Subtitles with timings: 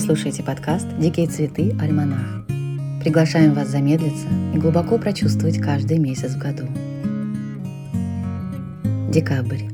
[0.00, 1.76] Вы слушаете подкаст «Дикие цветы.
[1.78, 2.46] Альманах».
[3.02, 6.66] Приглашаем вас замедлиться и глубоко прочувствовать каждый месяц в году.
[9.12, 9.64] Декабрь.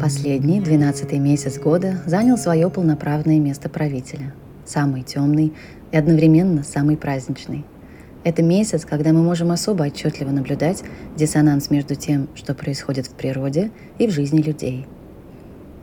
[0.00, 4.32] Последний, двенадцатый месяц года занял свое полноправное место правителя.
[4.64, 5.52] Самый темный
[5.90, 7.64] и одновременно самый праздничный.
[8.22, 10.84] Это месяц, когда мы можем особо отчетливо наблюдать
[11.16, 14.86] диссонанс между тем, что происходит в природе и в жизни людей–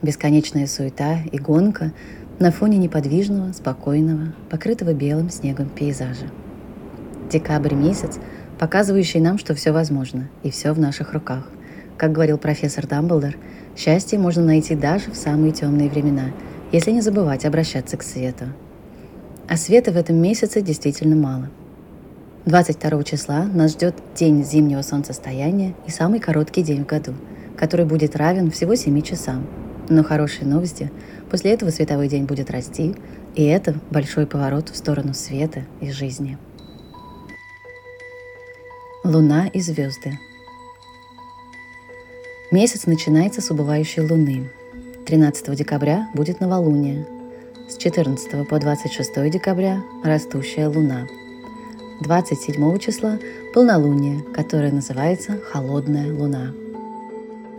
[0.02, 1.92] Бесконечная суета и гонка
[2.38, 6.26] на фоне неподвижного, спокойного, покрытого белым снегом пейзажа.
[7.32, 8.18] Декабрь месяц,
[8.58, 11.48] показывающий нам, что все возможно и все в наших руках.
[11.96, 13.36] Как говорил профессор Дамблдор,
[13.74, 16.30] счастье можно найти даже в самые темные времена,
[16.72, 18.44] если не забывать обращаться к свету.
[19.48, 21.48] А света в этом месяце действительно мало.
[22.44, 27.14] 22 числа нас ждет день зимнего солнцестояния и самый короткий день в году,
[27.56, 29.46] который будет равен всего 7 часам–
[29.88, 30.90] но хорошие новости.
[31.30, 32.94] После этого световой день будет расти,
[33.34, 36.38] и это большой поворот в сторону света и жизни.
[39.04, 40.18] Луна и звезды.
[42.50, 44.50] Месяц начинается с убывающей луны.
[45.06, 47.06] 13 декабря будет новолуние.
[47.68, 51.06] С 14 по 26 декабря– растущая луна.
[52.00, 53.18] 27 числа–
[53.54, 56.52] полнолуние, которое называется холодная луна.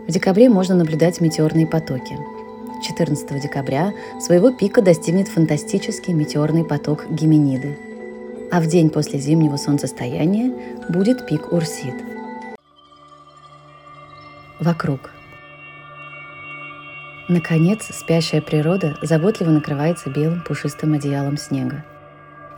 [0.08, 2.16] В декабре можно наблюдать метеорные потоки.
[2.82, 7.76] 14 декабря своего пика достигнет фантастический метеорный поток Геминиды.
[8.50, 10.50] А в день после зимнего солнцестояния
[10.88, 11.92] будет пик Урсид.
[14.58, 15.10] Вокруг.
[17.28, 21.84] Наконец, спящая природа заботливо накрывается белым пушистым одеялом снега.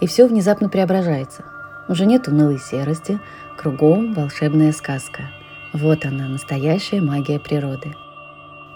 [0.01, 1.45] И все внезапно преображается.
[1.89, 3.19] Уже нет унылой серости,
[3.57, 5.31] кругом волшебная сказка–
[5.73, 7.95] вот она, настоящая магия природы.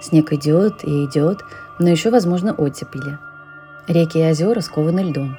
[0.00, 1.44] Снег идет и идет,
[1.78, 3.19] но еще, возможно, оттепели.
[3.88, 5.37] Реки и озера скованы льдом.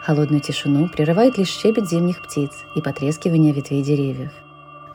[0.00, 4.30] Холодную тишину прерывает лишь щебет зимних птиц и потрескивание ветвей деревьев.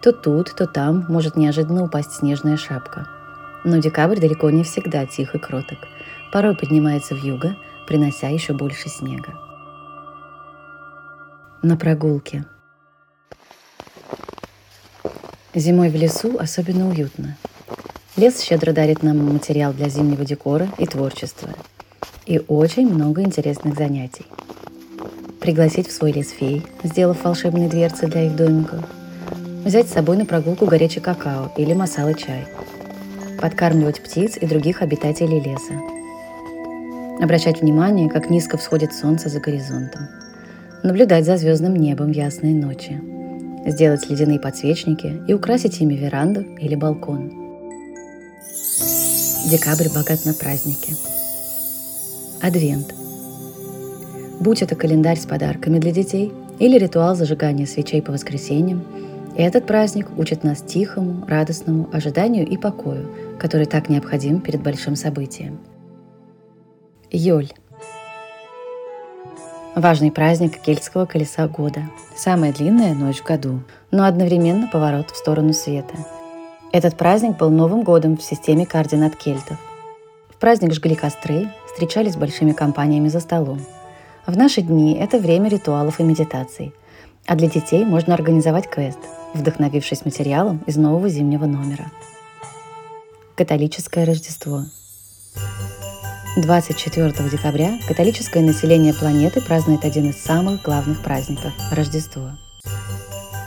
[0.01, 3.07] То тут, то там может неожиданно упасть снежная шапка.
[3.63, 5.79] Но декабрь далеко не всегда тих и кроток.
[6.31, 7.55] Порой поднимается в юго,
[7.87, 9.33] принося еще больше снега.
[11.63, 12.45] На прогулке–
[15.55, 17.37] Зимой в лесу особенно уютно.
[18.17, 21.47] Лес щедро дарит нам материал для зимнего декора и творчества.
[22.25, 24.25] И очень много интересных занятий.
[25.39, 28.83] Пригласить в свой лес фей, сделав волшебные дверцы для их домиков.
[29.63, 32.47] Взять с собой на прогулку горячий какао или масала-чай.
[33.39, 37.23] Подкармливать птиц и других обитателей леса.
[37.23, 40.09] Обращать внимание, как низко всходит солнце за горизонтом.
[40.83, 43.01] Наблюдать за звездным небом в ясные ночи–
[43.65, 47.31] сделать ледяные подсвечники и украсить ими веранду или балкон.
[49.49, 50.95] Декабрь богат на праздники.
[52.41, 52.93] Адвент.
[54.39, 58.83] Будь это календарь с подарками для детей или ритуал зажигания свечей по воскресеньям,
[59.37, 65.59] этот праздник учит нас тихому, радостному ожиданию и покою, который так необходим перед большим событием.
[67.11, 67.49] Йоль.
[69.75, 71.89] Важный праздник кельтского колеса года.
[72.15, 73.59] Самая длинная ночь в году,
[73.91, 75.95] но одновременно поворот в сторону света.
[76.71, 79.57] Этот праздник был Новым годом в системе координат кельтов.
[80.29, 83.59] В праздник жгли костры, встречались большими компаниями за столом.
[84.25, 86.73] В наши дни это время ритуалов и медитаций.
[87.25, 88.99] А для детей можно организовать квест,
[89.33, 91.91] вдохновившись материалом из нового зимнего номера.
[93.35, 94.63] Католическое Рождество–
[96.35, 102.31] 24 декабря католическое население планеты празднует один из самых главных праздников– Рождество.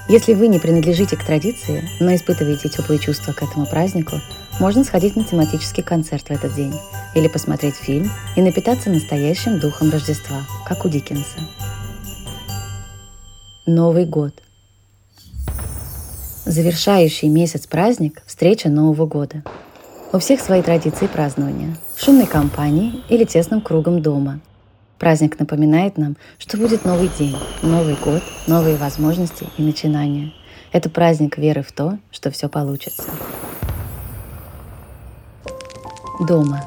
[0.09, 4.16] Если вы не принадлежите к традиции, но испытываете теплые чувства к этому празднику,
[4.59, 6.72] можно сходить на тематический концерт в этот день
[7.15, 11.41] или посмотреть фильм и напитаться настоящим духом Рождества, как у Диккенса.
[13.66, 14.33] Новый год.
[16.47, 19.42] Завершающий месяц праздник– встреча Нового года–
[20.13, 21.77] у всех свои традиции празднования.
[21.97, 24.41] Шумной компании или тесным кругом дома.
[24.99, 30.33] Праздник напоминает нам, что будет новый день, Новый год, новые возможности и начинания.
[30.72, 33.05] Это праздник веры в то, что все получится.
[36.21, 36.65] Дома.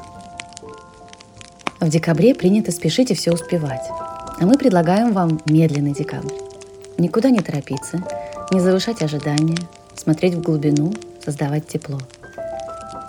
[1.80, 3.86] В декабре принято спешить и все успевать.
[4.40, 6.34] А мы предлагаем вам медленный декабрь.
[6.96, 8.02] Никуда не торопиться,
[8.50, 9.58] не завышать ожидания,
[9.94, 10.92] смотреть в глубину,
[11.24, 11.98] создавать тепло–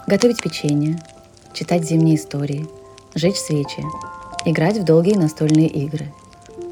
[0.08, 1.02] готовить печенье,
[1.54, 2.68] читать зимние истории,
[3.16, 3.84] жечь свечи,
[4.46, 6.12] играть в долгие настольные игры,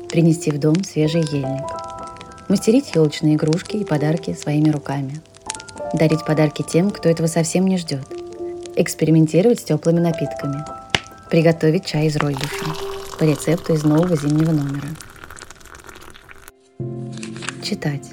[0.10, 1.66] принести в дом свежий ельник,
[2.50, 5.22] мастерить елочные игрушки и подарки своими руками,
[5.94, 8.06] дарить подарки тем, кто этого совсем не ждет,
[8.75, 10.63] экспериментировать с теплыми напитками,
[11.30, 12.66] Приготовить чай из ройбуша
[13.18, 14.89] по рецепту из нового зимнего номера.
[17.63, 18.12] Читать.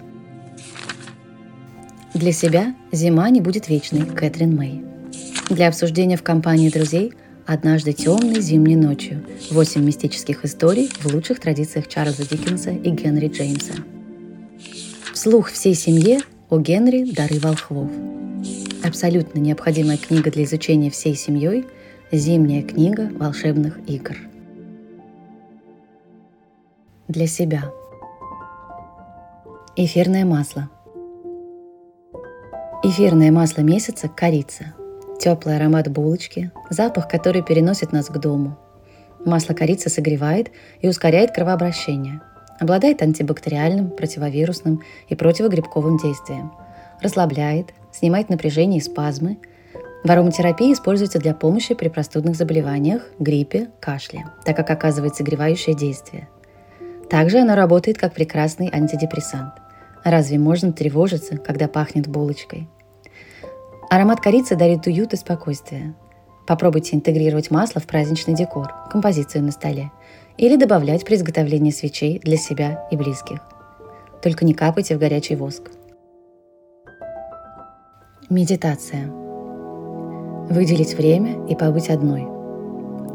[2.15, 4.85] Для себя зима не будет вечной, Кэтрин Мэй.
[5.50, 7.15] Для обсуждения в компании друзей
[7.47, 9.25] «Однажды темной зимней ночью.
[9.50, 13.73] Восемь мистических историй в лучших традициях Чарльза Диккенса и Генри Джеймса».
[15.15, 17.91] Вслух всей семье о Генри «Дары волхвов».
[18.85, 21.65] Абсолютно необходимая книга для изучения всей семьей–
[22.12, 24.17] «Зимняя книга волшебных игр».
[27.09, 27.73] Для себя.
[29.77, 30.69] Эфирное масло.
[32.83, 34.75] Эфирное масло месяца– корица.
[35.19, 38.56] Теплый аромат булочки, запах, который переносит нас к дому.
[39.25, 40.50] Масло корицы согревает
[40.81, 42.20] и ускоряет кровообращение.
[42.61, 46.53] Обладает антибактериальным, противовирусным и противогрибковым действием.
[47.03, 49.38] Расслабляет, снимает напряжение и спазмы.
[50.05, 56.29] В ароматерапии используется для помощи при простудных заболеваниях, гриппе, кашле, так как оказывает согревающее действие.
[57.11, 59.55] Также оно работает как прекрасный антидепрессант.
[60.05, 62.69] Разве можно тревожиться, когда пахнет булочкой?
[63.90, 65.94] Аромат корицы дарит уют и спокойствие.
[66.46, 69.90] Попробуйте интегрировать масло в праздничный декор, композицию на столе
[70.37, 73.40] или добавлять при изготовлении свечей для себя и близких.
[74.23, 75.70] Только не капайте в горячий воск.
[78.29, 79.06] Медитация.
[80.50, 82.26] Выделить время и побыть одной.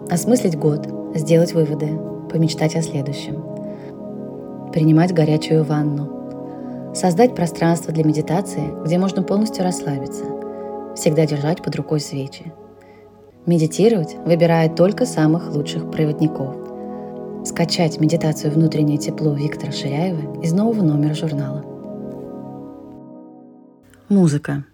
[0.09, 1.89] Осмыслить год, сделать выводы,
[2.31, 4.71] помечтать о следующем.
[4.71, 6.93] Принимать горячую ванну.
[6.95, 10.32] Создать пространство для медитации, где можно полностью расслабиться.
[10.95, 12.53] Всегда держать под рукой свечи.
[13.45, 16.55] Медитировать, выбирая только самых лучших проводников.
[17.45, 21.65] Скачать медитацию «Внутреннее тепло» Виктора Ширяева из нового номера журнала.
[24.07, 24.65] Музыка.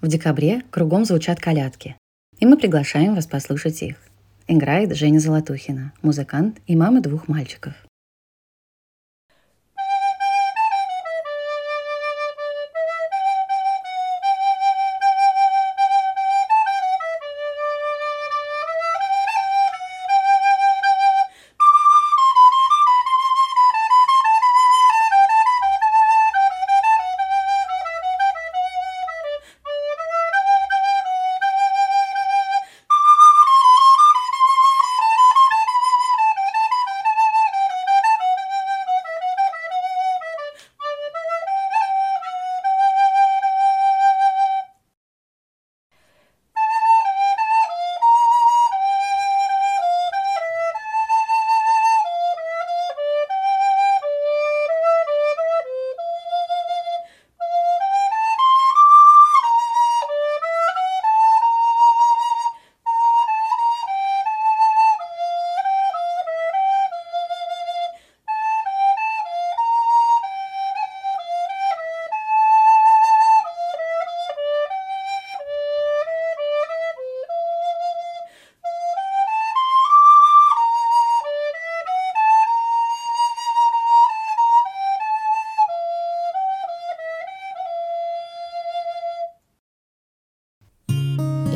[0.00, 1.96] В декабре кругом звучат колядки,
[2.38, 3.96] и мы приглашаем вас послушать их.
[4.48, 7.74] Играет Женя Золотухина, музыкант и мама двух мальчиков.